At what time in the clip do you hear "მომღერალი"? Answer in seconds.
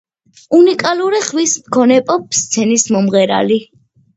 2.97-3.63